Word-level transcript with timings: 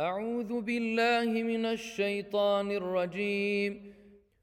أعوذ 0.00 0.60
بالله 0.60 1.42
من 1.42 1.66
الشيطان 1.66 2.70
الرجيم. 2.70 3.94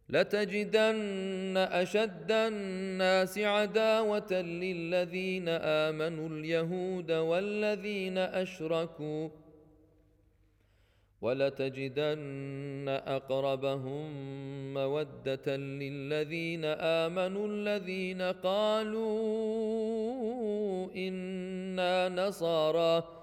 لتجدن 0.09 1.57
أشد 1.57 2.31
الناس 2.31 3.37
عداوة 3.37 4.31
للذين 4.41 5.49
آمنوا 5.49 6.29
اليهود 6.29 7.11
والذين 7.11 8.17
أشركوا. 8.17 9.29
ولتجدن 11.21 12.85
أقربهم 12.89 14.09
مودة 14.73 15.57
للذين 15.57 16.65
آمنوا 16.65 17.47
الذين 17.47 18.21
قالوا 18.21 19.13
إنا 20.95 22.09
نصارى. 22.09 23.22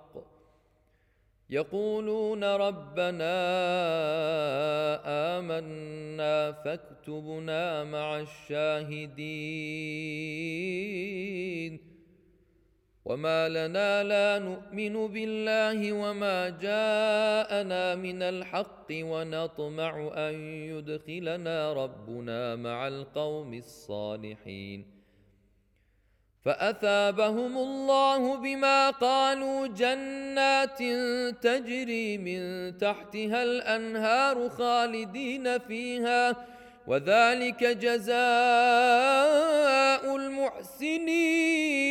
يقولون 1.51 2.43
ربنا 2.43 3.37
آمنا 5.39 6.51
فاكتبنا 6.51 7.83
مع 7.83 8.19
الشاهدين. 8.19 9.11
وما 13.05 13.49
لنا 13.49 14.03
لا 14.03 14.39
نؤمن 14.39 15.07
بالله 15.07 15.93
وما 15.93 16.49
جاءنا 16.49 17.95
من 17.95 18.21
الحق 18.21 18.87
ونطمع 18.91 20.11
أن 20.15 20.33
يدخلنا 20.71 21.73
ربنا 21.73 22.55
مع 22.55 22.87
القوم 22.87 23.53
الصالحين. 23.53 25.00
فأثابهم 26.45 27.57
الله 27.57 28.35
بما 28.35 28.89
قالوا 28.89 29.67
جنات 29.67 30.77
تجري 31.41 32.17
من 32.17 32.77
تحتها 32.77 33.43
الأنهار 33.43 34.49
خالدين 34.49 35.59
فيها 35.59 36.35
وذلك 36.87 37.63
جزاء 37.63 38.15
المحسنين. 40.15 41.81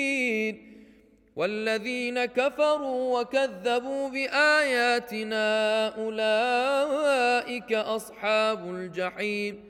والذين 1.37 2.25
كفروا 2.25 3.21
وكذبوا 3.21 4.09
بآياتنا 4.09 5.89
أولئك 5.99 7.73
أصحاب 7.73 8.75
الجحيم. 8.75 9.70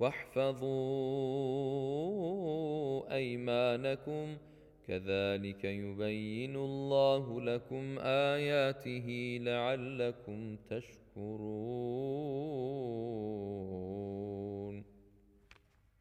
واحفظوا 0.00 0.70
أيمانكم. 3.14 4.36
كذلك 4.88 5.64
يبين 5.64 6.56
الله 6.56 7.40
لكم 7.40 7.98
آياته 7.98 9.38
لعلكم 9.42 10.56
تشكرون. 10.70 11.50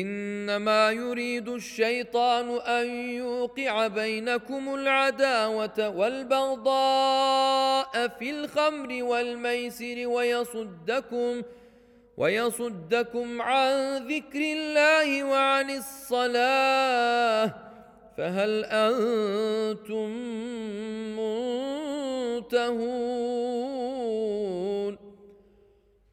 إنما 0.00 0.90
يريد 0.90 1.48
الشيطان 1.48 2.50
أن 2.50 2.86
يوقع 3.10 3.86
بينكم 3.86 4.74
العداوة 4.74 5.88
والبغضاء 5.88 7.48
في 8.08 8.30
الخمر 8.30 9.02
والميسر 9.02 10.06
ويصدكم 10.06 11.42
ويصدكم 12.16 13.42
عن 13.42 13.96
ذكر 14.08 14.40
الله 14.40 15.24
وعن 15.24 15.70
الصلاة 15.70 17.54
فهل 18.16 18.64
أنتم 18.64 20.10
منتهون؟ 22.36 23.65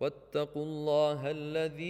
واتقوا 0.00 0.64
الله 0.64 1.30
الذي 1.30 1.82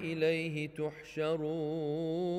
إليه 0.00 0.68
تحشرون. 0.68 2.30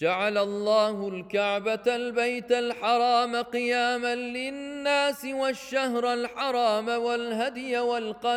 جعل 0.00 0.38
الله 0.38 1.08
الكعبة 1.08 1.96
البيت 1.96 2.52
الحرام 2.52 3.36
قياما 3.36 4.14
للناس 4.14 5.24
والشهر 5.24 6.12
الحرام 6.12 6.88
والهدي 6.88 7.78
والقلائد. 7.78 8.36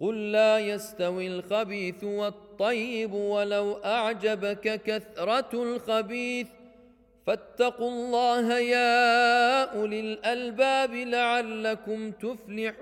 قل 0.00 0.32
لا 0.32 0.58
يستوي 0.58 1.26
الخبيث 1.26 2.04
والطيب 2.04 3.12
ولو 3.12 3.72
أعجبك 3.72 4.82
كثرة 4.82 5.48
الخبيث. 5.52 6.46
فاتقوا 7.26 7.90
الله 7.90 8.58
يا 8.58 9.64
أولي 9.64 10.00
الألباب 10.00 10.94
لعلكم 10.94 12.10
تفلحون. 12.10 12.78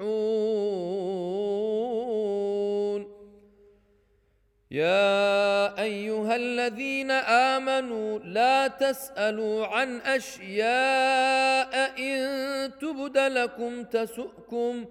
يا 4.71 5.83
أيها 5.83 6.37
الذين 6.37 7.11
آمنوا 7.55 8.19
لا 8.19 8.67
تسألوا 8.69 9.67
عن 9.67 10.01
أشياء 10.01 11.93
إن 11.99 12.79
تبد 12.79 13.19
لكم 13.19 13.85
تسؤكم 13.85 14.85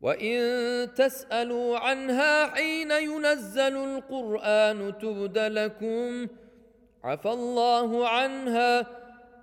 وإن 0.00 0.88
تسألوا 0.94 1.78
عنها 1.78 2.46
حين 2.46 2.90
ينزل 2.90 3.76
القرآن 3.76 4.98
تبد 4.98 5.38
لكم 5.38 6.26
عفى 7.04 7.28
الله 7.30 8.08
عنها 8.08 8.86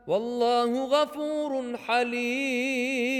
والله 0.08 0.86
غفور 0.86 1.78
حليم 1.78 3.20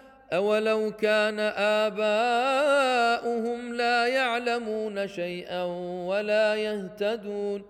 اولو 0.33 0.91
كان 0.91 1.39
اباؤهم 1.89 3.73
لا 3.73 4.07
يعلمون 4.07 5.07
شيئا 5.07 5.63
ولا 6.07 6.55
يهتدون 6.55 7.63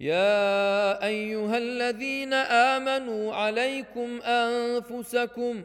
يا 0.00 1.04
ايها 1.06 1.58
الذين 1.58 2.32
امنوا 2.34 3.34
عليكم 3.34 4.22
انفسكم 4.22 5.62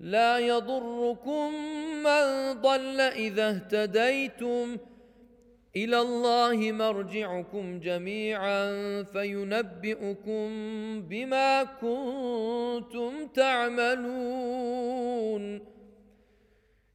لا 0.00 0.38
يضركم 0.38 1.54
من 2.04 2.52
ضل 2.52 3.00
اذا 3.00 3.48
اهتديتم 3.50 4.76
إلى 5.76 6.00
الله 6.00 6.72
مرجعكم 6.72 7.80
جميعا 7.80 9.02
فينبئكم 9.02 10.48
بما 11.02 11.62
كنتم 11.64 13.26
تعملون. 13.34 14.92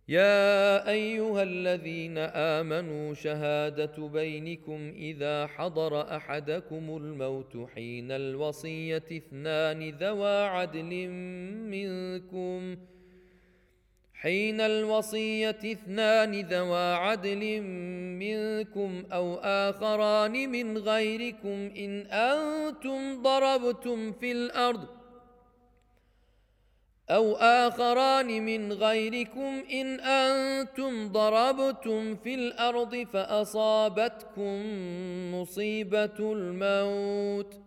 يا 0.09 0.89
أيها 0.89 1.43
الذين 1.43 2.17
آمنوا 2.17 3.13
شهادة 3.13 4.07
بينكم 4.07 4.93
إذا 4.97 5.47
حضر 5.47 6.15
أحدكم 6.15 6.97
الموت 6.97 7.57
حين 7.75 8.11
الوصية 8.11 9.03
اثنان 9.11 9.89
ذوى 9.89 10.43
عدل 10.43 11.07
منكم. 11.73 12.77
حين 14.21 14.61
الوصية 14.61 15.59
اثنان 15.65 16.41
ذوى 16.41 16.93
عدل 16.93 17.61
منكم 18.19 19.03
أو 19.11 19.35
آخران 19.43 20.49
من 20.49 20.77
غيركم 20.77 21.71
إن 21.77 22.01
أنتم 22.11 23.21
ضربتم 23.21 24.11
في 24.11 24.31
الأرض 24.31 24.87
أو 27.09 27.35
آخران 27.35 28.45
من 28.45 28.73
غيركم 28.73 29.63
إن 29.71 29.99
أنتم 29.99 31.07
ضربتم 31.07 32.15
في 32.15 32.35
الأرض 32.35 32.95
فأصابتكم 33.13 34.61
مصيبة 35.35 36.19
الموت 36.19 37.66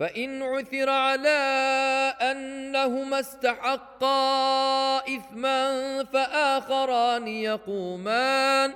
فإن 0.00 0.42
عثر 0.42 0.90
على 0.90 1.40
أنهما 2.20 3.20
استحقا 3.20 4.98
إثما 4.98 6.04
فآخران 6.04 7.28
يقومان 7.28 8.74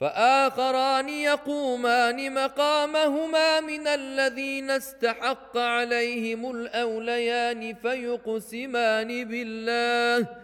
فآخران 0.00 1.08
يقومان 1.08 2.34
مقامهما 2.34 3.60
من 3.60 3.86
الذين 3.86 4.70
استحق 4.70 5.56
عليهم 5.56 6.50
الأوليان 6.50 7.74
فيقسمان 7.74 9.24
بالله. 9.24 10.43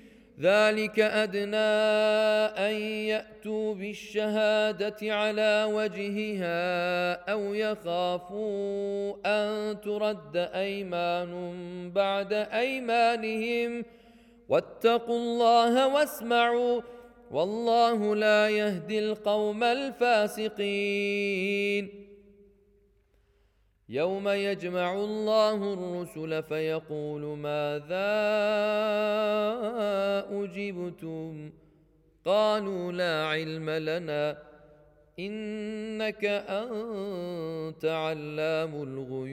ذلك 0.41 0.99
أدنى 0.99 1.55
أن 2.57 2.73
يأتوا 2.81 3.73
بالشهادة 3.73 5.15
على 5.15 5.67
وجهها 5.69 7.13
أو 7.31 7.53
يخافوا 7.53 9.15
أن 9.25 9.81
ترد 9.81 10.37
أيمان 10.37 11.31
بعد 11.95 12.33
أيمانهم. 12.33 13.85
واتقوا 14.49 15.17
الله 15.17 15.87
واسمعوا 15.87 16.81
والله 17.31 18.15
لا 18.15 18.49
يهدي 18.49 18.99
القوم 18.99 19.63
الفاسقين. 19.63 20.51
يوم 23.91 24.29
يجمع 24.29 24.93
الله 24.93 25.73
الرسل 25.73 26.43
فيقول 26.43 27.21
ماذا 27.21 28.11
اجبتم 30.31 31.51
قالوا 32.25 32.91
لا 32.91 33.25
علم 33.25 33.69
لنا 33.69 34.37
انك 35.19 36.25
انت 36.49 37.85
علام 37.85 38.83
الغيوب 38.83 39.31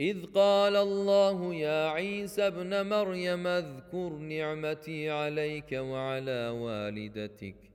اذ 0.00 0.26
قال 0.34 0.76
الله 0.76 1.54
يا 1.54 1.88
عيسى 1.88 2.46
ابن 2.46 2.86
مريم 2.86 3.46
اذكر 3.46 4.08
نعمتي 4.08 5.10
عليك 5.10 5.72
وعلى 5.72 6.48
والدتك 6.48 7.69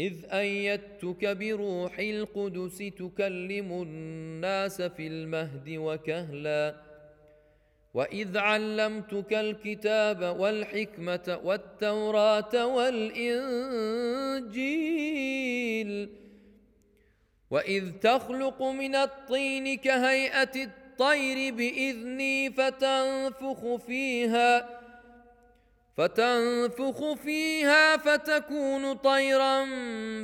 إذ 0.00 0.14
أيدتك 0.32 1.36
بروح 1.36 1.98
القدس 1.98 2.78
تكلم 2.78 3.82
الناس 3.82 4.82
في 4.82 5.06
المهد 5.06 5.68
وكهلا. 5.68 6.74
وإذ 7.94 8.38
علمتك 8.38 9.32
الكتاب 9.32 10.36
والحكمة 10.40 11.40
والتوراة 11.44 12.66
والإنجيل. 12.66 13.40
وإذ 17.50 17.92
تخلق 17.92 18.62
من 18.62 18.94
الطين 18.94 19.76
كهيئة 19.76 20.64
الطير 20.64 21.54
بإذني 21.54 22.50
فتنفخ 22.50 23.76
فيها. 23.76 24.79
فتنفخ 25.96 27.12
فيها 27.12 27.96
فتكون 27.96 28.94
طيرا 28.94 29.64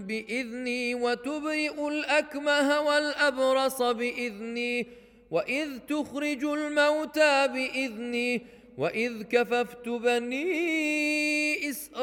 بإذني 0.00 0.94
وتبرئ 0.94 1.88
الأكمه 1.88 2.80
والأبرص 2.80 3.82
بإذني 3.82 4.87
وإذ 5.30 5.78
تخرج 5.78 6.44
الموتى 6.44 7.49
بإذني 7.49 8.42
وإذ 8.78 9.23
كففت 9.23 9.88
بني 9.88 11.70
إسرائيل 11.70 11.96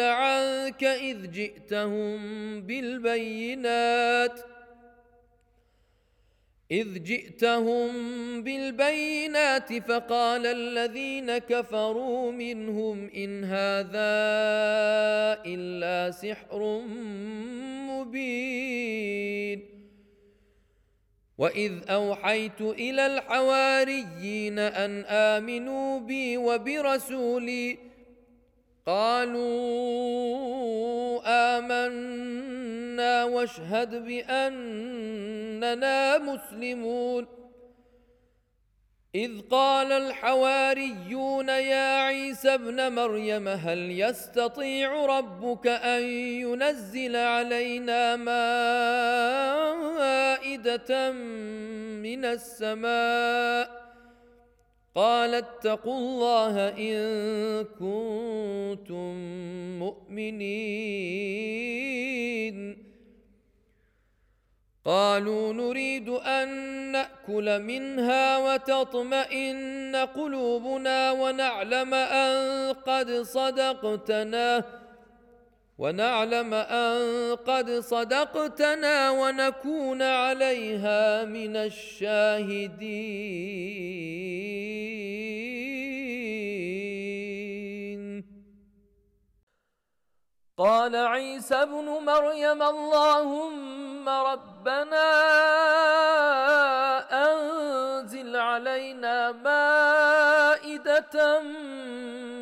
عنك 0.00 0.84
إذ 0.84 1.30
جئتهم 1.30 2.16
بالبينات 2.60 4.53
إذ 6.74 7.02
جئتهم 7.02 7.90
بالبينات 8.42 9.70
فقال 9.72 10.46
الذين 10.46 11.38
كفروا 11.38 12.32
منهم 12.32 13.10
إن 13.16 13.44
هذا 13.44 14.14
إلا 15.46 16.10
سحر 16.10 16.80
مبين. 17.90 19.58
وإذ 21.38 21.72
أوحيت 21.88 22.60
إلى 22.60 23.06
الحواريين 23.06 24.58
أن 24.58 25.04
آمنوا 25.04 26.00
بي 26.00 26.36
وبرسولي 26.36 27.78
قالوا 28.86 29.44
آمنا 32.94 33.24
واشهد 33.24 34.04
بأننا 34.04 35.48
مسلمون 36.18 37.26
إذ 39.14 39.40
قال 39.50 39.92
الحواريون 39.92 41.48
يا 41.48 42.02
عيسى 42.02 42.54
ابن 42.54 42.92
مريم 42.92 43.48
هل 43.48 44.00
يستطيع 44.00 45.06
ربك 45.06 45.66
أن 45.66 46.02
ينزل 46.42 47.16
علينا 47.16 48.16
مائدة 49.96 51.10
من 52.02 52.24
السماء؟ 52.24 53.80
قال 54.94 55.34
اتقوا 55.34 55.98
الله 55.98 56.68
إن 56.68 56.96
كنتم 57.64 59.14
مؤمنين. 59.78 60.54
قالوا 64.84 65.52
نريد 65.52 66.08
أن 66.08 66.48
نأكل 66.92 67.62
منها 67.62 68.38
وتطمئن 68.38 69.96
قلوبنا 69.96 71.12
ونعلم 71.12 71.94
أن 71.94 72.72
قد 72.72 73.10
صدقتنا. 73.10 74.64
ونعلم 75.78 76.54
أن 76.54 77.34
قد 77.36 77.70
صدقتنا 77.70 79.10
ونكون 79.10 80.02
عليها 80.02 81.24
من 81.24 81.56
الشاهدين. 81.56 82.84
قال 90.58 90.96
عيسى 90.96 91.54
ابن 91.54 91.84
مريم 92.06 92.62
اللهم 92.62 94.08
ربنا 94.08 95.10
أنزل 97.10 98.36
علينا 98.36 99.32
مائدة 99.32 101.16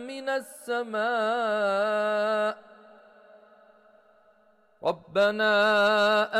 من 0.09 0.29
السماء 0.29 1.93
ربنا 4.85 5.55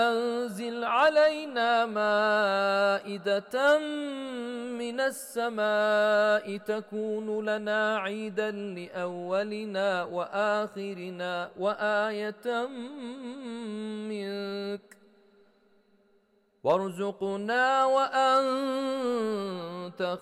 أنزل 0.09 0.85
علينا 0.85 1.87
مائدة 1.87 3.79
من 4.79 5.01
السماء 5.01 6.57
تكون 6.57 7.45
لنا 7.47 7.99
عيدا 7.99 8.51
لأولنا 8.51 10.05
وآخرنا 10.05 11.51
وآية 11.59 12.67
منك. 14.11 14.97
وارزقنا 16.65 17.85
وأنت 17.85 19.21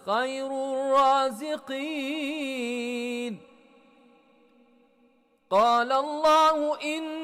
خير 0.07 0.47
الرازقين. 0.47 1.81
قال 5.50 5.93
الله 5.93 6.81
اني 6.83 7.20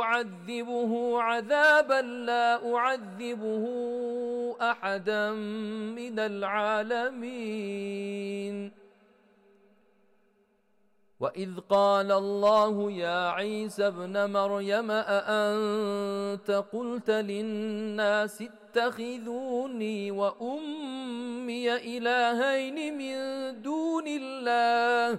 أعذبه 0.00 1.22
عذابا 1.22 2.00
لا 2.02 2.74
أعذبه 2.74 3.66
أحدا 4.60 5.30
من 5.96 6.18
العالمين. 6.18 7.70
وإذ 11.20 11.60
قال 11.68 12.12
الله 12.12 12.90
يا 12.92 13.28
عيسى 13.30 13.86
ابن 13.86 14.30
مريم 14.30 14.90
أأنت 14.90 16.50
قلت 16.72 17.10
للناس 17.10 18.44
اتخذوني 18.70 20.10
وأمي 20.10 21.74
إلهين 21.76 22.98
من 22.98 23.16
دون 23.62 24.04
الله. 24.06 25.18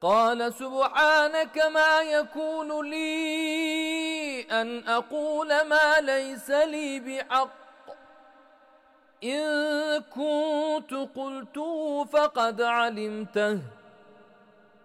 قال 0.00 0.54
سبحانك 0.54 1.58
ما 1.58 2.00
يكون 2.00 2.90
لي 2.90 4.40
أن 4.50 4.88
أقول 4.88 5.62
ما 5.62 6.00
ليس 6.00 6.50
لي 6.50 7.00
بحق. 7.00 7.66
إن 9.24 10.02
كنت 10.02 10.94
قلته 11.16 12.04
فقد 12.04 12.62
علمته. 12.62 13.58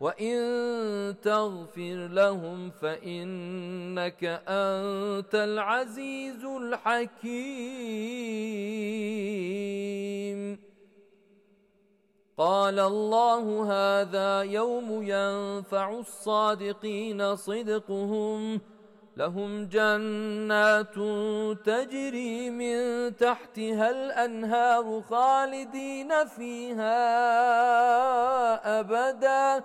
وان 0.00 1.14
تغفر 1.22 2.08
لهم 2.12 2.70
فانك 2.70 4.24
انت 4.48 5.34
العزيز 5.34 6.44
الحكيم. 6.44 7.84
قال 12.38 12.78
الله 12.78 13.44
هذا 13.72 14.42
يوم 14.42 15.02
ينفع 15.02 15.98
الصادقين 15.98 17.36
صدقهم 17.36 18.60
لهم 19.16 19.68
جنات 19.68 20.94
تجري 21.64 22.50
من 22.50 23.16
تحتها 23.16 23.90
الانهار 23.90 25.02
خالدين 25.10 26.24
فيها 26.26 27.00
ابدا 28.80 29.64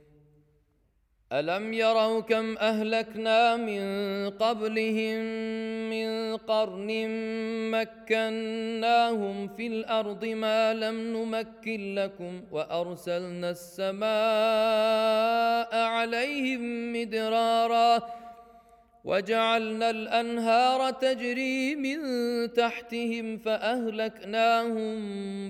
الم 1.31 1.73
يروا 1.73 2.19
كم 2.19 2.57
اهلكنا 2.57 3.55
من 3.55 3.81
قبلهم 4.29 5.19
من 5.89 6.37
قرن 6.37 7.07
مكناهم 7.71 9.47
في 9.47 9.67
الأرض 9.67 10.25
ما 10.25 10.73
لم 10.73 10.95
نمكن 11.15 11.95
لكم 11.95 12.41
وارسلنا 12.51 13.49
السماء 13.49 14.01
عليهم 15.75 16.93
مدرارا 16.93 18.20
وجعلنا 19.03 19.89
الأنهار 19.89 20.91
تجري 20.91 21.75
من 21.75 21.99
تحتهم 22.53 23.37
فأهلكناهم 23.37 24.97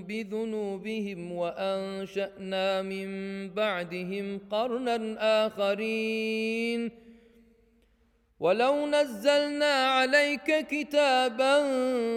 بذنوبهم 0.02 1.32
وأنشأنا 1.32 2.82
من 2.82 3.08
بعدهم 3.50 4.40
قرنا 4.50 5.16
آخرين. 5.46 6.90
ولو 8.40 8.86
نزلنا 8.86 9.86
عليك 9.86 10.66
كتابا 10.66 11.54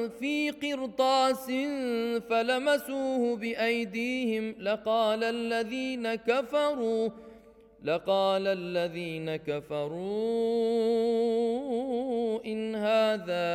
في 0.10 0.50
قرطاس 0.50 1.46
فلمسوه 2.30 3.36
بأيديهم 3.36 4.56
لقال 4.60 5.24
الذين 5.24 6.16
كفروا 6.16 7.10
لقال 7.86 8.48
الذين 8.48 9.36
كفروا 9.36 9.96
إن 12.46 12.76
هذا 12.76 13.46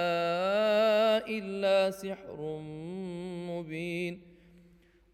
إلا 1.27 1.91
سحر 1.91 2.59
مبين. 3.51 4.21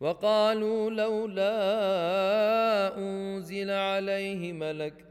وقالوا 0.01 0.91
لولا 0.91 1.57
أنزل 2.99 3.71
عليه 3.71 4.53
ملك 4.53 5.05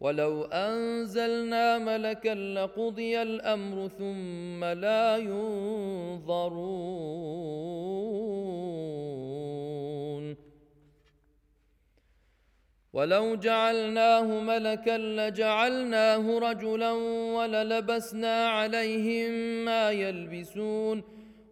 ولو 0.00 0.42
أنزلنا 0.44 1.78
ملكا 1.78 2.34
لقضي 2.34 3.22
الأمر 3.22 3.88
ثم 3.98 4.64
لا 4.64 5.16
ينظرون. 5.16 6.66
ولو 12.96 13.34
جعلناه 13.34 14.40
ملكا 14.40 14.98
لجعلناه 14.98 16.38
رجلا 16.38 16.90
وللبسنا 17.36 18.48
عليهم 18.48 19.30
ما 19.64 19.90
يلبسون 19.90 21.02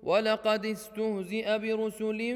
ولقد 0.03 0.67
استهزئ 0.67 1.59
برسل 1.59 2.35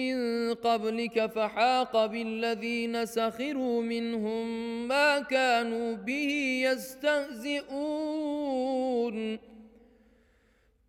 من 0.00 0.16
قبلك 0.54 1.26
فحاق 1.26 2.06
بالذين 2.06 3.06
سخروا 3.06 3.82
منهم 3.82 4.46
ما 4.88 5.20
كانوا 5.20 5.96
به 5.96 6.60
يستهزئون 6.64 7.78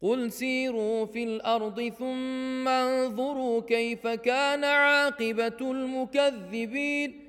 قل 0.02 0.32
سيروا 0.32 1.06
في 1.06 1.24
الأرض 1.24 1.90
ثم 2.00 2.68
انظروا 2.68 3.62
كيف 3.62 4.08
كان 4.08 4.64
عاقبه 4.64 5.72
المكذبين 5.72 7.29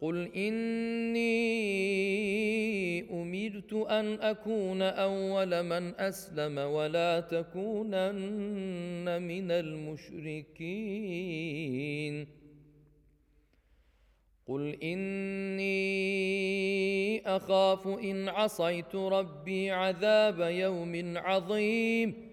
قل 0.00 0.30
اني 0.36 1.38
امرت 3.10 3.72
ان 3.72 4.20
اكون 4.20 4.82
اول 4.82 5.62
من 5.62 5.94
اسلم 6.00 6.58
ولا 6.58 7.20
تكونن 7.20 9.22
من 9.22 9.50
المشركين 9.50 10.58
قل 14.46 14.76
اني 14.82 15.78
اخاف 17.26 17.86
ان 17.86 18.28
عصيت 18.28 18.94
ربي 18.94 19.70
عذاب 19.70 20.40
يوم 20.40 21.12
عظيم 21.16 22.28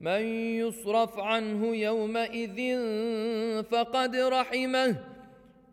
من 0.00 0.22
يصرف 0.56 1.18
عنه 1.18 1.76
يومئذ 1.76 2.78
فقد 3.62 4.16
رحمه 4.16 5.13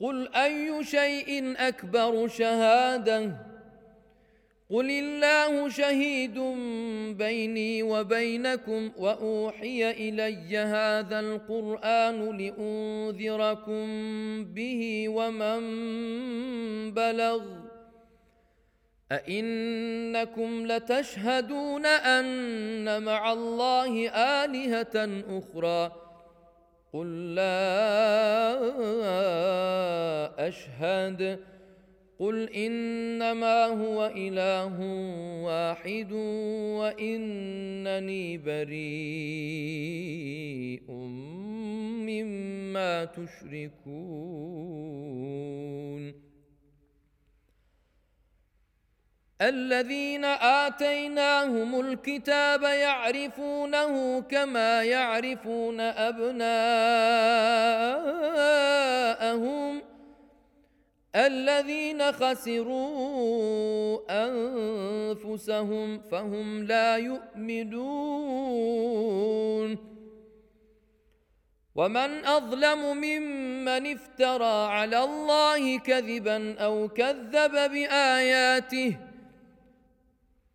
قل 0.00 0.28
اي 0.34 0.84
شيء 0.84 1.54
اكبر 1.56 2.28
شهاده 2.28 3.50
قل 4.70 4.90
الله 4.90 5.68
شهيد 5.68 6.38
بيني 7.18 7.82
وبينكم 7.82 8.90
واوحي 8.98 9.90
الي 9.90 10.56
هذا 10.58 11.20
القران 11.20 12.38
لانذركم 12.38 13.84
به 14.44 15.08
ومن 15.08 15.60
بلغ 16.94 17.42
ائنكم 19.12 20.66
لتشهدون 20.66 21.86
ان 21.86 23.02
مع 23.02 23.32
الله 23.32 24.08
الهه 24.44 25.22
أخرى 25.38 25.99
قل 26.92 27.34
لا 27.34 27.70
أشهد. 30.48 31.38
قل 32.18 32.48
إنما 32.48 33.66
هو 33.66 34.12
إله 34.16 34.76
واحد 35.44 36.12
وإنني 36.78 38.38
بريء 38.38 38.80
مما 42.06 43.04
تشركون. 43.04 44.70
الذين 49.40 50.24
آتيناهم 50.24 51.80
الكتاب 51.80 52.62
يعرفونه 52.62 54.20
كما 54.20 54.82
يعرفون 54.82 55.80
أبناءهم. 55.80 56.60
الذين 61.16 62.12
خسروا 62.12 63.98
أنفسهم 64.10 66.00
فهم 66.00 66.64
لا 66.64 66.96
يؤمنون. 66.96 68.30
ومن 71.74 72.24
أظلم 72.24 72.96
ممن 72.96 73.92
افترى 73.92 74.66
على 74.66 75.04
الله 75.04 75.78
كذبا 75.78 76.58
أو 76.58 76.88
كذب 76.88 77.52
بآياته 77.52 79.09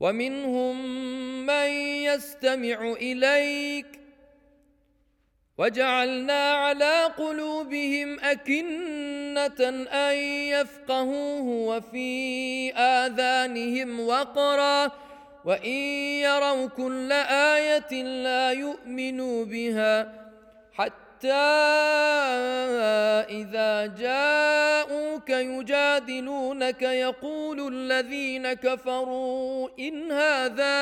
ومنهم 0.00 0.86
من 1.46 1.68
يستمع 2.06 2.92
إليك 2.92 3.86
وجعلنا 5.58 6.52
على 6.52 7.04
قلوبهم 7.04 8.20
أكنة 8.20 9.60
أن 9.88 10.16
يفقهوه 10.54 11.42
وفي 11.42 12.72
آذانهم 12.74 14.00
وقرا 14.00 14.90
وإن 15.44 15.78
يروا 16.22 16.66
كل 16.66 17.12
آية 17.12 18.02
لا 18.02 18.52
يؤمنوا 18.52 19.44
بها 19.44 20.12
حتى 20.72 21.32
إذا 23.28 23.86
جاءوك 23.86 25.30
يجادلونك 25.30 26.82
يقول 26.82 27.37
الذين 27.68 28.52
كفروا 28.52 29.68
إن 29.78 30.12
هذا 30.12 30.78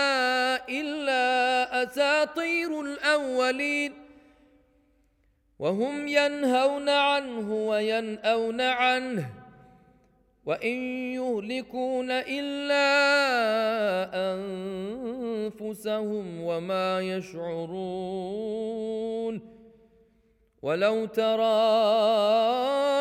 إلا 0.68 1.82
أساطير 1.82 2.80
الأولين 2.80 3.92
وهم 5.58 6.08
ينهون 6.08 6.88
عنه 6.88 7.68
وينأون 7.68 8.60
عنه 8.60 9.30
وإن 10.46 10.76
يهلكون 11.14 12.10
إلا 12.10 12.86
أنفسهم 15.50 16.40
وما 16.42 17.00
يشعرون 17.00 18.76
ولو 20.66 21.06
ترى 21.06 21.62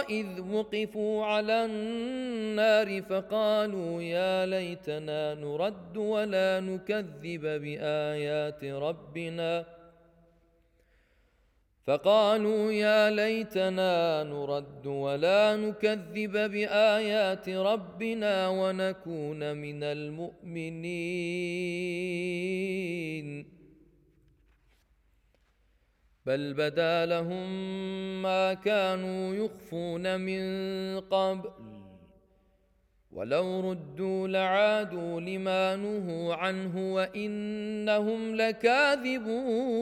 إذ 0.10 0.42
وقفوا 0.52 1.26
على 1.26 1.66
النار 1.66 3.02
فقالوا 3.02 4.02
يا 4.02 4.46
ليتنا 4.46 5.34
نرد 5.34 5.98
ولا 5.98 6.60
نكذب 6.60 7.42
بآيات 7.42 8.64
ربنا. 8.64 9.66
فقالوا 11.88 12.72
يا 12.72 13.10
ليتنا 13.10 14.24
نرد 14.24 14.88
ولا 14.88 15.56
نكذب 15.56 16.32
بآيات 16.32 17.50
ربنا 17.50 18.50
ونكون 18.50 19.58
من 19.58 19.84
المؤمنين. 19.84 20.86
بل 26.26 26.54
بدا 26.54 27.06
لهم 27.06 27.52
ما 28.22 28.54
كانوا 28.54 29.36
يخفون 29.36 30.20
من 30.20 30.44
قبل 31.00 31.50
ولو 33.12 33.72
ردوا 33.72 34.28
لعادوا 34.28 35.22
لما 35.22 35.76
نهوا 35.76 36.36
عنه 36.36 36.94
وانهم 36.94 38.36
لكاذبون 38.36 39.76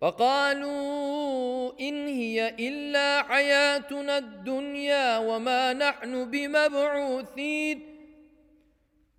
فقالوا 0.00 1.72
ان 1.80 2.06
هي 2.06 2.54
الا 2.68 3.22
حياتنا 3.22 4.18
الدنيا 4.18 5.18
وما 5.18 5.72
نحن 5.72 6.30
بمبعوثين 6.30 7.97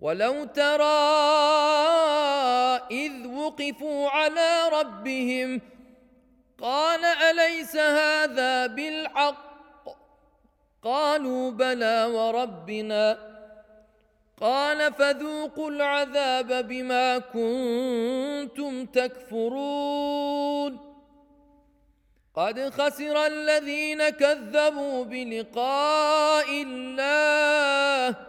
ولو 0.02 0.44
ترى 0.44 1.00
اذ 2.92 3.28
وقفوا 3.28 4.10
على 4.10 4.70
ربهم 4.72 5.62
قال 6.62 7.06
اليس 7.06 7.76
هذا 7.76 8.68
بالحق 8.68 9.50
قالوا 10.84 11.52
بلى 11.52 12.06
وربنا 12.06 13.18
قال 14.42 14.94
فذوقوا 14.94 15.70
العذاب 15.70 16.68
بما 16.68 17.18
كنتم 17.18 18.86
تكفرون 18.86 20.80
قد 22.36 22.70
خسر 22.70 23.26
الذين 23.26 24.10
كذبوا 24.10 25.04
بلقاء 25.06 26.64
الله 26.64 28.29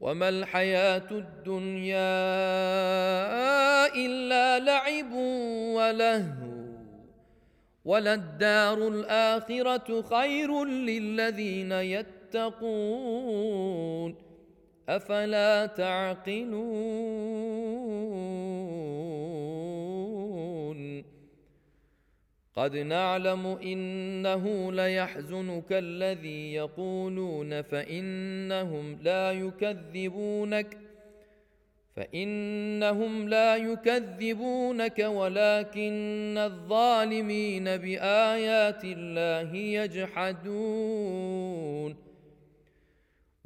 وما 0.00 0.28
الحياة 0.28 1.10
الدنيا 1.10 1.96
إلا 3.94 4.58
لعب 4.58 5.12
ولهو 5.76 6.50
وللدار 7.84 8.88
الآخرة 8.88 10.02
خير 10.02 10.64
للذين 10.64 11.72
يتقون 11.72 13.10
أفلا 14.88 15.66
تعقلون 15.66 17.20
قد 22.60 22.76
نعلم 22.76 23.46
إنه 23.46 24.72
ليحزنك 24.72 25.72
الذي 25.72 26.54
يقولون 26.54 27.62
فإنهم 27.62 28.98
لا 29.02 29.32
يكذبونك 29.32 30.78
فإنهم 31.96 33.28
لا 33.28 33.56
يكذبونك 33.56 34.98
ولكن 34.98 36.38
الظالمين 36.38 37.64
بآيات 37.64 38.84
الله 38.84 39.56
يجحدون 39.56 40.90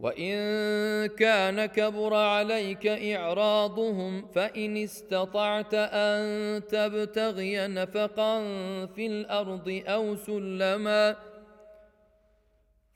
وإن 0.00 1.06
كان 1.06 1.66
كبر 1.66 2.14
عليك 2.14 2.86
إعراضهم 2.86 4.26
فإن 4.34 4.76
استطعت 4.76 5.74
أن 5.74 6.62
تبتغي 6.66 7.66
نفقا 7.66 8.40
في 8.86 9.06
الأرض 9.06 9.82
أو 9.86 10.16
سلما 10.16 11.16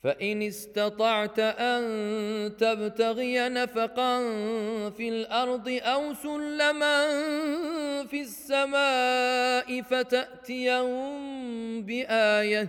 فان 0.03 0.43
استطعت 0.43 1.38
ان 1.38 1.83
تبتغي 2.57 3.49
نفقا 3.49 4.21
في 4.90 5.09
الأرض 5.09 5.81
أو 5.83 6.14
سلما 6.14 7.07
في 8.05 8.21
السماء 8.21 9.83
فتاتيهم 9.83 11.23
بايه 11.83 12.69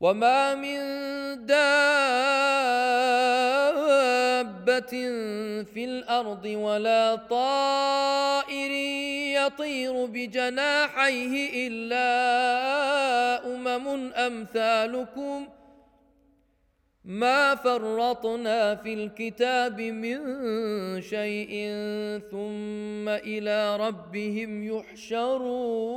وما 0.00 0.54
من 0.54 0.78
دابه 1.46 1.66
في 5.64 5.84
الأرض 5.84 6.44
ولا 6.44 7.16
طائر 7.16 8.70
يطير 9.36 10.04
بجناحيه 10.04 11.68
الا 11.68 12.06
امم 13.46 14.12
امثالكم 14.12 15.46
ما 17.04 17.54
فرطنا 17.54 18.74
في 18.74 18.94
الكتاب 18.94 19.80
من 19.80 20.18
شيء 21.02 21.50
ثم 22.30 23.08
إلى 23.08 23.76
ربهم 23.76 24.76
يحشرون 24.76 25.96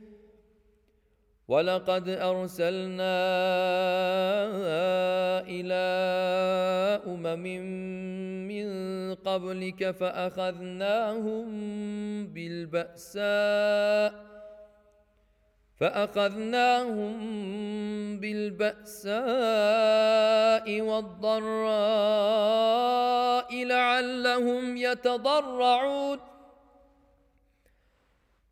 ولقد 1.51 2.09
ارسلنا 2.09 3.19
إلى 5.43 5.83
امم 7.07 7.45
من 8.47 8.67
قبلك 9.15 9.91
فاخذناهم 9.91 11.45
بالباساء 12.27 14.13
فاخذناهم 15.79 17.13
بالباساء 18.19 19.11
والضراء 20.81 22.21
لعلهم 23.65 24.77
يتضرعون 24.77 26.19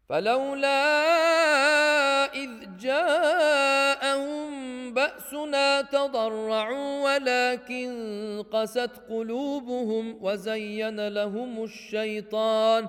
فلولا 0.09 0.85
إذ 2.33 2.49
جاءهم 2.79 4.49
بأسنا 4.93 5.81
تضرعوا 5.81 7.03
ولكن 7.03 8.43
قست 8.51 8.91
قلوبهم 9.09 10.17
وزين 10.21 11.07
لهم 11.07 11.63
الشيطان 11.63 12.87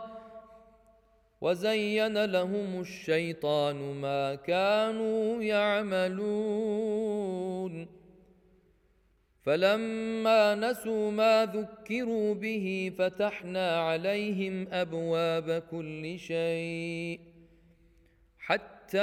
وزين 1.41 2.25
لهم 2.25 2.81
الشيطان 2.81 3.77
ما 3.77 4.35
كانوا 4.35 5.43
يعملون 5.43 6.81
فلما 9.43 10.55
نسوا 10.55 11.11
ما 11.11 11.47
ذكروا 11.47 12.35
به 12.35 12.93
فتحنا 12.99 13.81
عليهم 13.81 14.69
أبواب 14.73 15.63
كل 15.71 16.19
شيء 16.19 17.21
حتى 18.39 18.99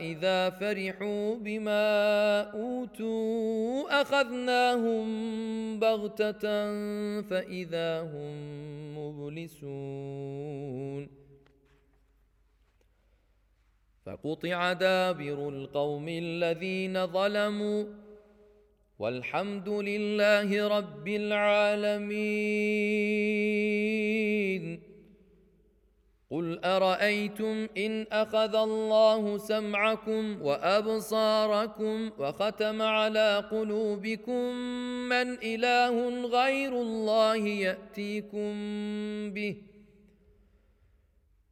إذا 0.00 0.50
فرحوا 0.50 1.36
بما 1.36 2.40
أوتوا 2.40 4.00
أخذناهم 4.02 5.08
بغتة 5.78 6.42
فإذا 7.22 8.00
هم 8.00 8.34
مبلسون 8.98 10.28
فقطع 14.06 14.72
دابر 14.72 15.48
القوم 15.48 16.08
الذين 16.08 17.06
ظلموا 17.06 17.84
والحمد 18.98 19.68
لله 19.68 20.68
رب 20.78 21.08
العالمين. 21.08 22.18
قل 26.30 26.64
أرأيتم 26.64 27.68
إن 27.76 28.06
أخذ 28.12 28.54
الله 28.54 29.38
سمعكم 29.38 30.42
وأبصاركم 30.42 32.10
وختم 32.18 32.82
على 32.82 33.44
قلوبكم 33.50 34.54
من 35.08 35.38
إله 35.42 36.26
غير 36.26 36.72
الله 36.72 37.36
يأتيكم 37.36 38.52
به 39.30 39.56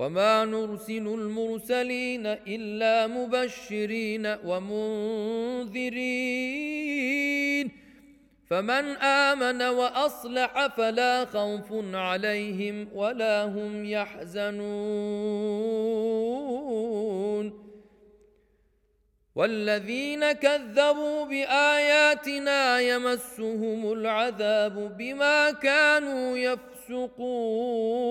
وما 0.00 0.44
نرسل 0.44 1.06
المرسلين 1.08 2.26
الا 2.26 3.06
مبشرين 3.06 4.36
ومنذرين 4.44 6.00
فمن 8.50 8.96
امن 8.96 9.62
واصلح 9.62 10.66
فلا 10.66 11.24
خوف 11.24 11.72
عليهم 11.94 12.88
ولا 12.94 13.44
هم 13.44 13.84
يحزنون 13.84 14.60
والذين 19.34 20.32
كذبوا 20.32 21.24
باياتنا 21.24 22.80
يمسهم 22.80 23.92
العذاب 23.92 24.96
بما 24.98 25.50
كانوا 25.50 26.38
يفسقون 26.38 28.10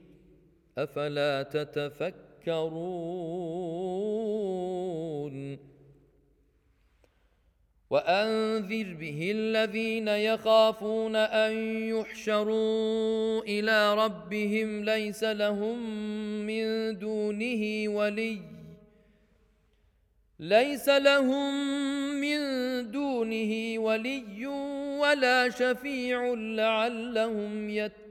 أفلا 0.77 1.43
تتفكرون؟ 1.43 2.91
وأنذر 7.89 8.93
به 8.93 9.31
الذين 9.35 10.07
يخافون 10.07 11.15
أن 11.15 11.53
يحشروا 11.89 13.41
إلى 13.41 13.95
ربهم 13.95 14.83
ليس 14.83 15.23
لهم 15.23 15.79
من 16.45 16.97
دونه 16.99 17.89
ولي. 17.89 18.41
ليس 20.39 20.89
لهم 20.89 21.53
من 22.21 22.39
دونه 22.91 23.79
ولي 23.79 24.47
ولا 24.99 25.49
شفيع 25.49 26.33
لعلهم 26.33 27.69
يتقون. 27.69 28.10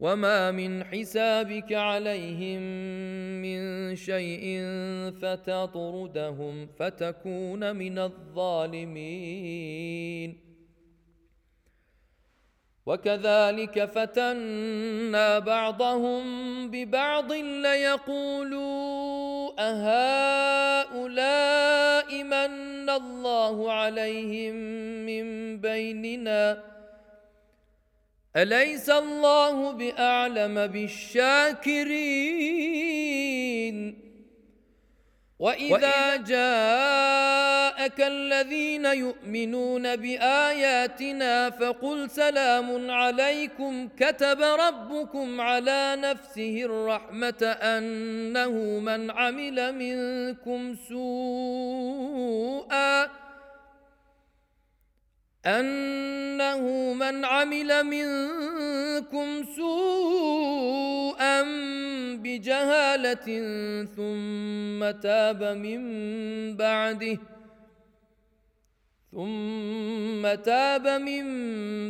وما 0.00 0.50
من 0.50 0.84
حسابك 0.84 1.72
عليهم 1.72 2.62
من 3.42 3.60
شيء 3.96 4.64
فتطردهم 5.22 6.66
فتكون 6.66 7.76
من 7.76 7.98
الظالمين. 7.98 9.70
وكذلك 12.86 13.84
فتنا 13.84 15.38
بعضهم 15.38 16.22
ببعض 16.70 17.32
ليقولوا 17.66 18.70
اهؤلاء 19.58 21.04
من 22.24 22.90
الله 22.90 23.72
عليهم 23.72 24.54
من 25.06 25.56
بيننا 25.60 26.62
أليس 28.36 28.90
الله 28.90 29.72
بأعلم 29.72 30.66
بالشاكرين؟ 30.66 32.00
وإذا 35.38 36.16
جاءك 36.16 38.00
الذين 38.00 38.84
يؤمنون 38.84 39.96
بآياتنا 39.96 41.50
فقل 41.50 42.10
سلام 42.10 42.90
عليكم 42.90 43.88
كتب 43.98 44.40
ربكم 44.40 45.40
على 45.40 45.96
نفسه 45.98 46.62
الرحمة 46.64 47.56
أنه 47.62 48.50
من 48.80 49.10
عمل 49.10 49.74
منكم 49.74 50.76
سوءا. 50.88 52.10
أنه 55.46 56.92
من 56.94 57.24
عمل 57.24 57.84
منكم 57.84 59.44
سوءا 59.56 61.42
بجهالة 62.14 63.26
ثم 63.96 65.00
تاب 65.00 65.42
من 65.44 65.80
بعده 66.56 67.18
ثم 69.12 70.34
تاب 70.34 70.86
من 70.88 71.24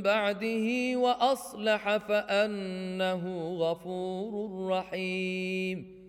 بعده 0.03 0.97
وأصلح 0.97 1.97
فأنه 1.97 3.55
غفور 3.59 4.69
رحيم. 4.71 6.00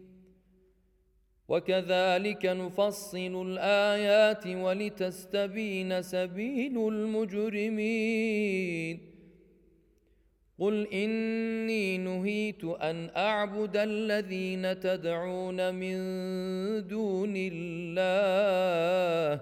وكذلك 1.51 2.45
نفصل 2.45 3.33
الآيات 3.47 4.47
ولتستبين 4.47 6.01
سبيل 6.01 6.87
المجرمين. 6.93 8.99
قل 10.59 10.87
إني 10.93 11.97
نهيت 11.97 12.63
أن 12.63 13.09
أعبد 13.17 13.77
الذين 13.77 14.79
تدعون 14.79 15.75
من 15.75 15.97
دون 16.87 17.33
الله 17.35 19.41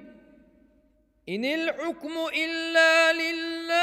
إن 1.29 1.45
الحكم 1.45 2.11
إلا 2.35 3.13
لله 3.13 3.73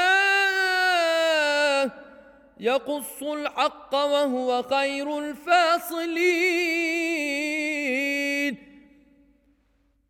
يقص 2.59 3.23
الحق 3.23 3.95
وهو 3.95 4.63
خير 4.63 5.19
الفاصلين. 5.19 6.49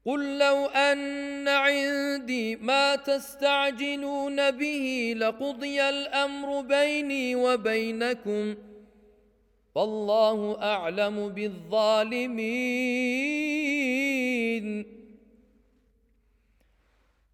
قل 0.05 0.37
لو 0.39 0.65
أن 0.65 1.47
عندي 1.47 2.55
ما 2.55 2.95
تستعجلون 2.95 4.51
به 4.51 5.13
لقضي 5.17 5.81
الأمر 5.81 6.61
بيني 6.61 7.35
وبينكم 7.35 8.55
فالله 9.75 10.61
أعلم 10.61 11.29
بالظالمين. 11.29 12.39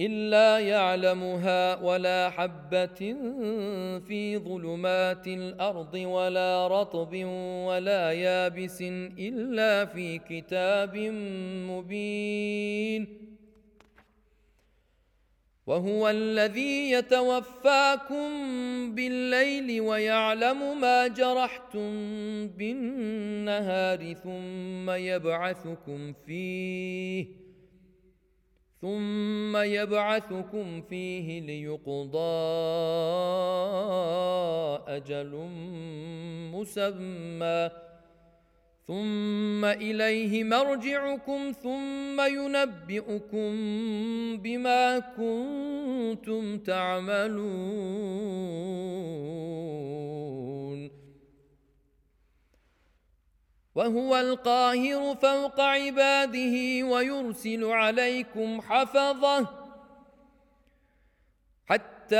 إلا 0.00 0.58
يعلمها 0.58 1.82
ولا 1.82 2.30
حبة 2.30 3.16
في 4.08 4.38
ظلمات 4.38 5.26
الأرض 5.26 5.94
ولا 5.94 6.68
رطب 6.68 7.24
ولا 7.66 8.12
يابس 8.12 8.82
إلا 9.18 9.84
في 9.84 10.18
كتاب 10.18 10.96
مبين. 11.70 13.20
وهو 15.66 16.08
الذي 16.08 16.90
يتوفاكم 16.90 18.28
بالليل 18.94 19.80
ويعلم 19.80 20.80
ما 20.80 21.06
جرحتم 21.06 21.90
بالنهار 22.46 24.14
ثم 24.14 24.90
يبعثكم 24.90 26.12
فيه. 26.12 27.49
ثم 28.80 29.56
يبعثكم 29.56 30.82
فيه 30.82 31.40
ليقضى 31.40 32.18
أجل 34.88 35.48
مسمى. 36.54 37.70
ثم 38.86 39.64
إليه 39.64 40.44
مرجعكم 40.44 41.52
ثم 41.62 42.20
ينبئكم 42.20 43.50
بما 44.36 44.98
كنتم 44.98 46.58
تعملون. 46.58 47.40
وهو 53.74 54.16
القاهر 54.16 55.14
فوق 55.14 55.60
عباده 55.60 56.86
ويرسل 56.86 57.64
عليكم 57.64 58.60
حفظه 58.60 59.46
حتى 61.66 62.16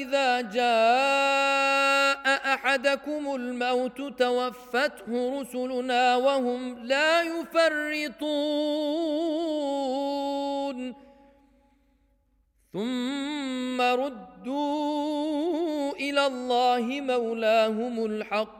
إذا 0.00 0.40
جاء 0.40 2.54
أحدكم 2.54 3.34
الموت 3.34 4.02
توفته 4.18 5.40
رسلنا 5.40 6.16
وهم 6.16 6.78
لا 6.78 7.22
يفرطون 7.22 8.20
ثم 12.72 13.80
ردوا 13.80 15.92
إلى 15.92 16.26
الله 16.26 17.00
مولاهم 17.00 18.04
الحق 18.04 18.59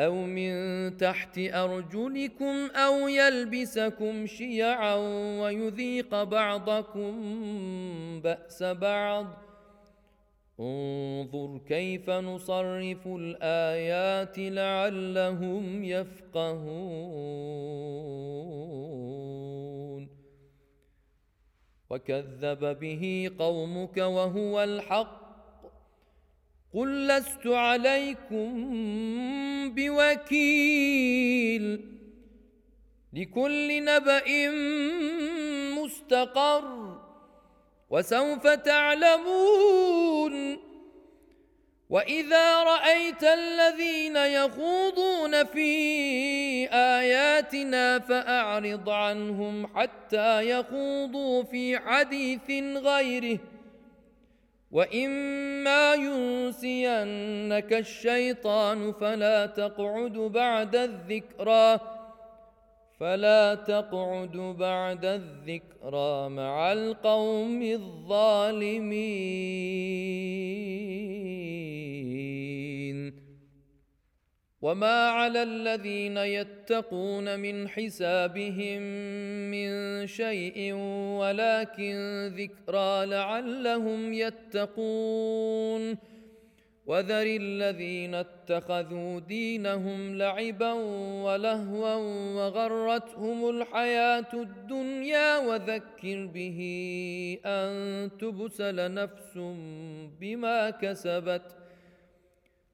أو 0.00 0.14
من 0.14 0.52
تحت 0.96 1.38
ارجلكم 1.38 2.70
أو 2.70 3.08
يلبسكم 3.08 4.26
شيعا 4.26 4.94
ويذيق 5.40 6.22
بعضكم 6.22 7.12
باس 8.20 8.62
بعض 8.62 9.26
انظر 10.60 11.60
كيف 11.68 12.10
نصرف 12.10 13.06
الايات 13.06 14.38
لعلهم 14.38 15.84
يفقهون 15.84 17.40
وكذب 21.90 22.78
به 22.80 23.30
قومك 23.38 23.96
وهو 23.96 24.62
الحق 24.62 25.29
قل 26.74 27.06
لست 27.06 27.46
عليكم 27.46 28.50
بوكيل 29.74 31.64
لكل 33.12 33.84
نبأ 33.84 34.50
مستقر 35.74 36.98
وسوف 37.90 38.46
تعلمون 38.46 39.90
وإذا 41.90 42.62
رأيت 42.62 43.24
الذين 43.24 44.16
يخوضون 44.16 45.44
في 45.44 45.70
آياتنا 46.72 47.98
فأعرض 47.98 48.90
عنهم 48.90 49.66
حتى 49.76 50.50
يخوضوا 50.50 51.42
في 51.42 51.78
حديث 51.78 52.50
غيره 52.76 53.38
واما 54.70 55.94
ينسينك 55.94 57.72
الشيطان 57.72 58.92
فلا 58.92 59.46
تقعد 59.46 60.12
بعد 60.12 60.76
الذكرى 60.76 61.80
فلا 62.98 63.54
تقعد 63.54 64.36
بعد 64.36 65.04
الذكرى 65.04 66.28
مع 66.28 66.72
القوم 66.72 67.62
الظالمين 67.62 68.50
وما 74.62 75.08
على 75.08 75.42
الذين 75.42 76.16
يتقون 76.16 77.40
من 77.40 77.68
حسابهم 77.68 78.82
من 79.50 80.06
شيء 80.06 80.74
ولكن 81.20 82.26
ذكرى 82.36 83.06
لعلهم 83.06 84.12
يتقون 84.12 85.96
وذر 86.86 87.26
الذين 87.26 88.14
اتخذوا 88.14 89.20
دينهم 89.20 90.18
لعبا 90.18 90.72
ولهوا 91.24 91.94
وغرتهم 92.34 93.48
الحياة 93.50 94.32
الدنيا 94.34 95.38
وذكر 95.38 96.26
به 96.26 96.60
ان 97.46 98.10
تبسل 98.18 98.94
نفس 98.94 99.38
بما 100.20 100.70
كسبت 100.70 101.59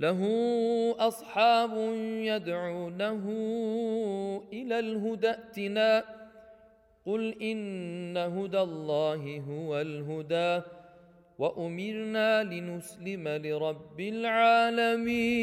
له 0.00 0.20
أصحاب 0.98 1.70
يدعونه 2.22 3.24
إلى 4.52 4.78
الهدى 4.78 5.30
ائتنا. 5.30 6.04
قل 7.06 7.42
إن 7.42 8.16
هدى 8.16 8.60
الله 8.60 9.40
هو 9.48 9.80
الهدى. 9.80 10.62
وأمرنا 11.38 12.42
لنسلم 12.44 13.28
لرب 13.28 14.00
العالمين. 14.00 15.38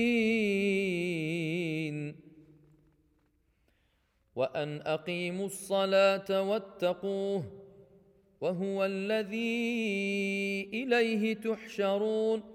وأن 4.36 4.82
أقيموا 4.82 5.46
الصلاة 5.46 6.42
واتقوه 6.42 7.44
وهو 8.42 8.86
الذي 8.86 10.70
إليه 10.74 11.34
تحشرون. 11.34 12.55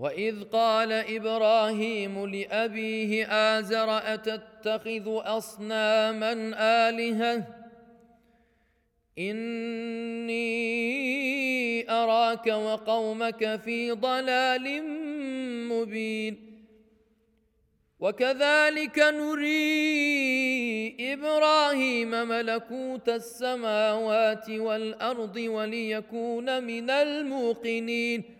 واذ 0.00 0.44
قال 0.44 0.92
إبراهيم 0.92 2.26
لابيه 2.26 3.26
ازر 3.58 3.90
اتتخذ 3.90 5.04
اصناما 5.06 6.32
الهه 6.88 7.46
اني 9.18 10.40
اراك 11.90 12.46
وقومك 12.46 13.60
في 13.64 13.90
ضلال 13.90 14.82
مبين 15.68 16.50
وكذلك 18.00 18.98
نري 18.98 19.52
إبراهيم 21.12 22.10
ملكوت 22.10 23.08
السماوات 23.08 24.50
والارض 24.50 25.36
وليكون 25.36 26.64
من 26.64 26.90
الموقنين 26.90 28.39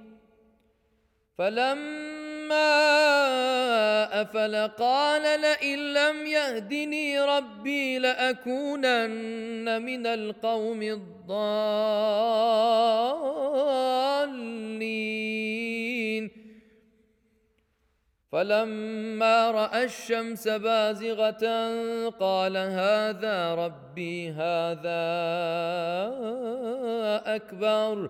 فلما 1.37 2.71
افل 4.21 4.67
قال 4.67 5.41
لئن 5.41 5.93
لم 5.93 6.25
يهدني 6.25 7.19
ربي 7.19 7.99
لاكونن 7.99 9.81
من 9.81 10.07
القوم 10.07 10.81
الضالين 10.81 11.51
فلما 18.31 19.51
راى 19.51 19.83
الشمس 19.83 20.47
بازغه 20.47 21.69
قال 22.09 22.57
هذا 22.57 23.55
ربي 23.55 24.31
هذا 24.31 25.01
اكبر 27.35 28.09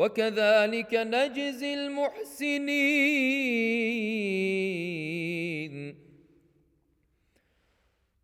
وكذلك 0.00 0.94
نجزي 0.94 1.74
المحسنين. 1.74 2.60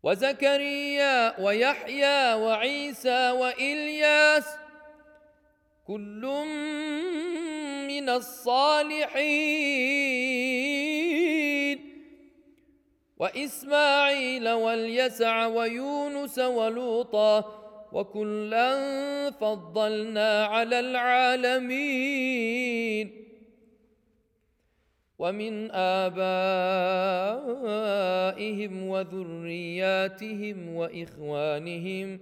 وزكريا 0.03 1.41
ويحيى 1.41 2.33
وعيسى 2.33 3.31
وإلياس 3.31 4.47
كل 5.87 6.21
من 7.87 8.09
الصالحين. 8.09 9.77
وإسماعيل 13.17 14.49
واليسع 14.49 15.45
ويونس 15.45 16.39
ولوطا 16.39 17.56
وكلا 17.91 18.71
فضلنا 19.31 20.45
على 20.45 20.79
العالمين. 20.79 22.47
ومن 25.19 25.71
آبائهم 25.71 26.33
وذرياتهم 28.87 30.57
وإخوانهم 30.75 32.19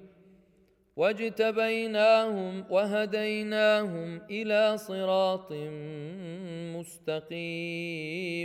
واجتبيناهم 0.96 2.54
وهديناهم 2.70 4.22
إلى 4.32 4.78
صراط 4.78 5.52
مستقيم. 6.76 8.45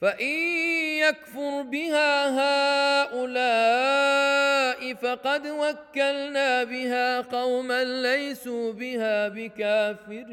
فان 0.00 0.28
يكفر 0.98 1.62
بها 1.62 2.28
هؤلاء 3.02 3.58
فقد 4.94 5.46
وكلنا 5.46 6.64
بها 6.64 7.20
قوما 7.20 7.84
ليسوا 7.84 8.72
بها 8.72 9.28
بكافرين 9.28 10.28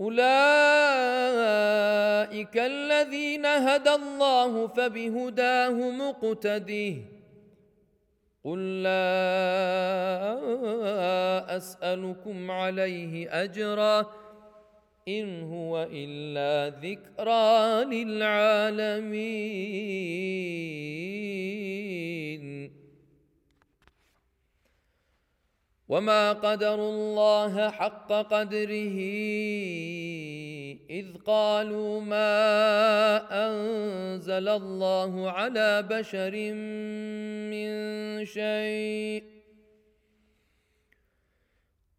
اولئك 0.00 0.26
الذين 2.56 3.46
هدى 3.46 3.90
الله 3.90 4.66
فبهداه 4.68 5.70
مقتديه 5.90 6.96
قل 8.44 8.82
لا 8.82 9.12
اسالكم 11.56 12.50
عليه 12.50 13.42
اجرا 13.42 14.21
إن 15.08 15.42
هو 15.42 15.88
إلا 15.92 16.78
ذكرى 16.78 17.84
للعالمين. 17.84 19.42
وما 25.92 26.32
قدروا 26.32 26.90
الله 26.92 27.70
حق 27.70 28.12
قدره 28.12 28.98
اذ 30.90 31.06
قالوا 31.26 32.00
ما 32.00 32.32
انزل 33.46 34.48
الله 34.48 35.30
على 35.30 35.82
بشر 35.90 36.34
من 37.52 37.68
شيء 38.24 39.31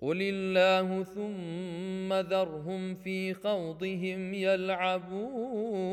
قل 0.00 0.18
الله 0.20 1.04
ثم 1.04 2.12
ذرهم 2.12 2.94
في 2.94 3.34
خوضهم 3.34 4.34
يلعبون 4.34 5.84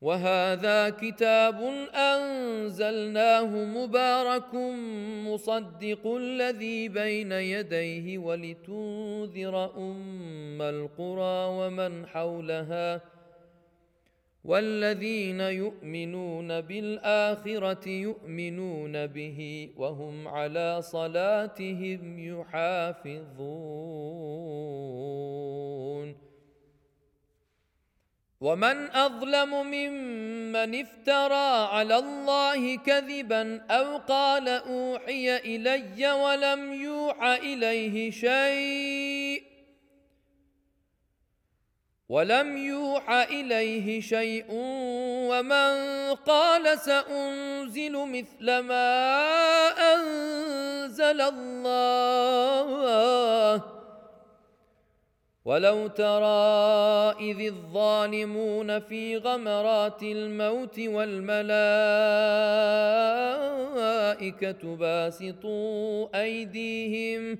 وهذا 0.00 0.90
كتاب 0.90 1.60
انزلناه 1.94 3.64
مبارك 3.64 4.54
مصدق 5.24 6.06
الذي 6.06 6.88
بين 6.88 7.32
يديه 7.32 8.18
ولتنذر 8.18 9.76
ام 9.76 10.62
القرى 10.62 11.46
ومن 11.58 12.06
حولها 12.06 13.00
والذين 14.44 15.40
يؤمنون 15.40 16.60
بالآخرة 16.60 17.88
يؤمنون 17.88 19.06
به 19.06 19.70
وهم 19.76 20.28
على 20.28 20.82
صلاتهم 20.82 22.18
يحافظون. 22.18 23.70
ومن 28.40 28.90
أظلم 28.96 29.66
ممن 29.66 30.80
افترى 30.80 31.68
على 31.72 31.96
الله 31.98 32.76
كذبا 32.76 33.60
أو 33.70 33.96
قال 33.96 34.48
أوحي 34.48 35.36
إلي 35.36 36.12
ولم 36.12 36.72
يوحى 36.72 37.36
إليه 37.36 38.10
شيء 38.10 39.49
ولم 42.10 42.56
يوحى 42.56 43.24
إليه 43.24 44.00
شيء 44.00 44.44
ومن 45.30 45.74
قال 46.26 46.78
سأنزل 46.78 47.92
مثل 47.92 48.58
ما 48.58 49.14
أنزل 49.94 51.20
الله. 51.20 52.50
ولو 55.44 55.86
ترى 55.86 57.14
إذ 57.20 57.40
الظالمون 57.46 58.80
في 58.80 59.16
غمرات 59.16 60.02
الموت 60.02 60.78
والملائكة 60.78 61.40
باسطوا 64.76 66.22
أيديهم 66.22 67.38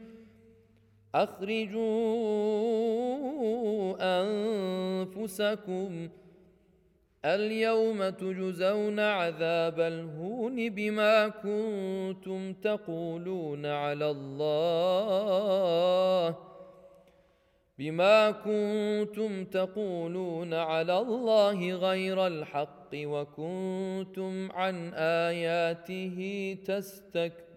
أخرجوا 1.14 1.80
أنفسكم 5.10 6.08
اليوم 7.24 8.08
تجزون 8.08 9.00
عذاب 9.00 9.80
الهون 9.80 10.70
بما 10.70 11.28
كنتم 11.28 12.52
تقولون 12.52 13.66
على 13.66 14.10
الله 14.10 15.30
بما 17.78 18.30
كنتم 18.30 19.44
تقولون 19.44 20.54
على 20.54 20.98
الله 20.98 21.72
غير 21.72 22.26
الحق 22.26 22.90
وكنتم 22.94 24.52
عن 24.52 24.94
آياته 24.94 26.18
تستكبرون. 26.64 27.49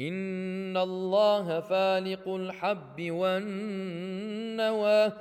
ان 0.00 0.76
الله 0.76 1.60
فالق 1.60 2.28
الحب 2.28 3.10
والنوى 3.10 5.12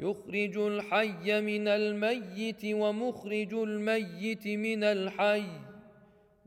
يخرج 0.00 0.58
الحي 0.58 1.40
من 1.40 1.68
الميت 1.68 2.64
ومخرج 2.64 3.54
الميت 3.54 4.46
من 4.46 4.84
الحي. 4.84 5.44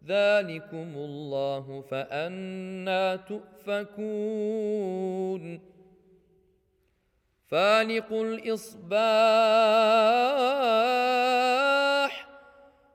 ذلكم 0.06 0.94
الله 0.96 1.82
فانى 1.82 3.18
تؤفكون. 3.18 4.16
فالق 7.48 8.14
الاصباح 8.14 8.86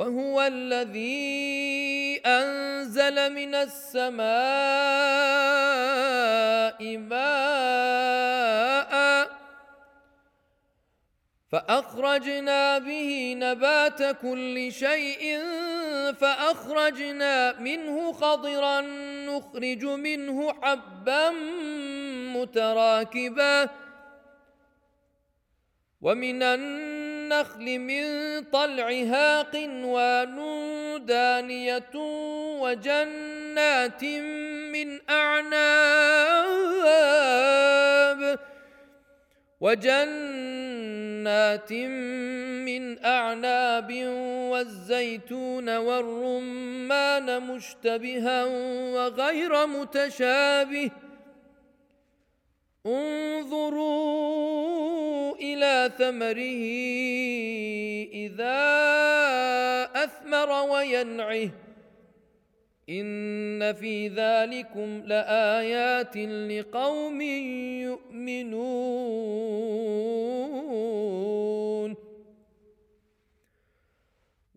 وهو 0.00 0.42
الذي 0.42 2.20
أنزل 2.26 3.32
من 3.32 3.54
السماء 3.54 4.28
ماء 6.96 8.92
فأخرجنا 11.52 12.78
به 12.78 13.34
نبات 13.36 14.16
كل 14.16 14.72
شيء 14.72 15.38
فأخرجنا 16.12 17.60
منه 17.60 18.12
خضرا 18.12 18.80
نخرج 19.28 19.84
منه 19.84 20.52
حبا 20.62 21.30
متراكبا. 22.36 23.68
ومن 26.00 26.42
النخل 27.30 27.78
من 27.78 28.04
طلعها 28.44 29.42
قنوان 29.42 30.36
دانيه 31.06 31.94
وجنات 32.60 34.04
من 34.74 35.00
أعناب 35.10 36.40
وجنات 39.60 40.92
من 42.66 43.04
أعناب 43.04 43.92
والزيتون 44.50 45.76
والرمان 45.76 47.42
مشتبها 47.42 48.44
وغير 48.94 49.66
متشابه 49.66 50.90
انظروا 52.86 54.30
إلى 55.36 55.92
ثمره 55.98 56.64
إذا 58.12 58.60
أثمر 60.04 60.50
وينعه. 60.70 61.50
إن 62.90 63.72
في 63.72 64.08
ذلكم 64.08 65.02
لآيات 65.06 66.16
لقوم 66.16 67.20
يؤمنون. 67.80 68.50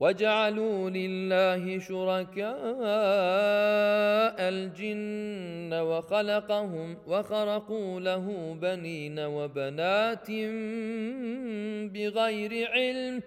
وجعلوا 0.04 0.90
لله 0.90 1.80
شركاء 1.80 2.54
الجن 4.50 5.74
وخلقهم 5.74 6.98
وخرقوا 7.08 8.00
له 8.00 8.58
بنين 8.62 9.20
وبنات 9.20 10.32
بغير 11.96 12.72
علم 12.72 13.22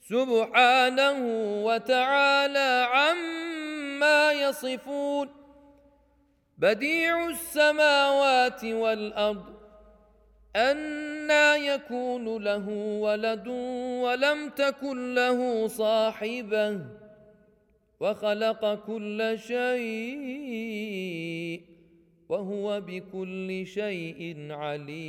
سبحانه 0.00 1.18
وتعالى 1.64 2.86
عما 2.92 4.32
يصفون 4.32 5.28
بديع 6.58 7.28
السماوات 7.28 8.64
والأرض 8.64 9.58
أنا 11.28 11.56
يكون 11.56 12.44
له 12.44 12.68
ولد 13.04 13.48
ولم 14.02 14.48
تكن 14.48 15.14
له 15.14 15.68
صاحبة 15.68 16.80
وخلق 18.00 18.74
كل 18.74 19.38
شيء 19.38 20.80
وهو 22.28 22.80
بكل 22.80 23.66
شيء 23.66 24.52
عليم. 24.52 25.08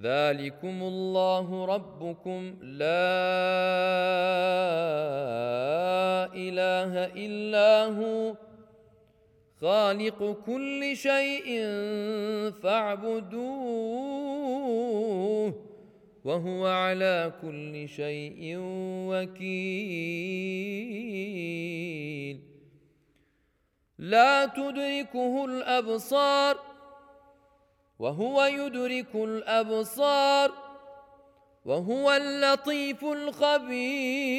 ذلكم 0.00 0.82
الله 0.82 1.64
ربكم. 1.64 2.54
لا 2.62 3.06
إله 6.34 6.92
إلا 7.14 7.84
هو. 7.86 8.47
خالق 9.60 10.36
كل 10.46 10.96
شيء 10.96 11.46
فاعبدوه 12.62 13.88
وهو 16.24 16.66
على 16.66 17.32
كل 17.42 17.88
شيء 17.88 18.54
وكيل. 19.08 19.98
لا 23.98 24.46
تدركه 24.46 25.44
الأبصار 25.44 26.58
وهو 27.98 28.44
يدرك 28.44 29.14
الأبصار 29.14 30.52
وهو 31.64 32.12
اللطيف 32.12 33.04
الخبير. 33.04 34.38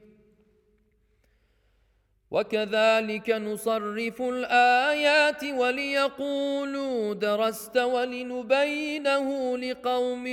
وكذلك 2.31 3.29
نصرف 3.29 4.21
الآيات 4.21 5.43
وليقولوا 5.43 7.13
درست 7.13 7.77
ولنبينه 7.77 9.57
لقوم 9.57 10.27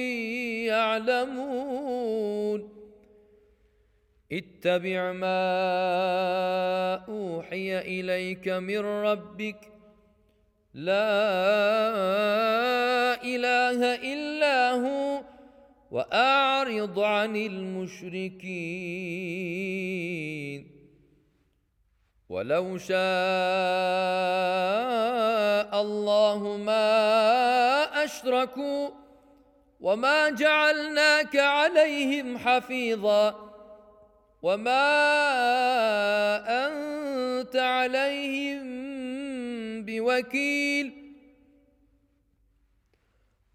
يعلمون. 0.70 2.68
اتبع 4.32 5.12
ما 5.12 6.94
أوحي 7.08 7.78
إليك 7.78 8.48
من 8.48 8.78
ربك. 8.78 9.72
لا 10.74 11.18
إله 13.24 13.94
إلا 13.94 14.72
هو 14.72 15.22
وأعرض 15.90 17.00
عن 17.00 17.36
المشركين. 17.36 18.38
ولو 22.28 22.78
شاء 22.78 22.98
الله 25.80 26.56
ما 26.56 28.04
اشركوا 28.04 28.88
وما 29.80 30.30
جعلناك 30.30 31.36
عليهم 31.36 32.38
حفيظا 32.38 33.48
وما 34.42 34.88
انت 36.66 37.56
عليهم 37.56 38.64
بوكيل 39.84 41.07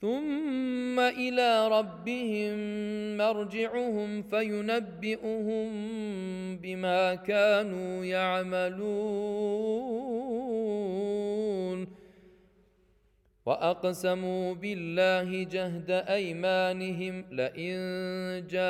ثم 0.00 1.00
إلى 1.00 1.68
ربهم 1.68 2.56
مرجعهم 3.16 4.22
فينبئهم 4.22 5.68
بما 6.56 7.14
كانوا 7.14 8.04
يعملون. 8.04 9.58
وأقسموا 13.46 14.54
بالله 14.54 15.44
جهد 15.44 15.90
أيمانهم 15.90 17.24
لئن 17.32 17.76
جاءتهم 18.50 18.68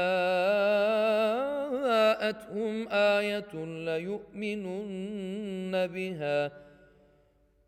آية 2.88 3.64
ليؤمنن 3.88 5.86
بها. 5.86 6.67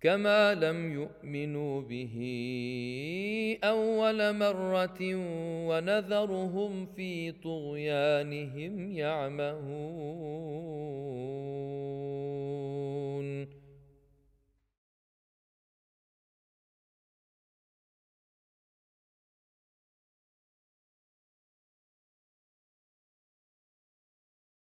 كما 0.00 0.54
لم 0.54 0.92
يؤمنوا 0.92 1.80
به 1.80 2.14
اول 3.64 4.36
مره 4.36 4.98
ونذرهم 5.68 6.86
في 6.96 7.32
طغيانهم 7.32 8.92
يعمهون 8.92 10.38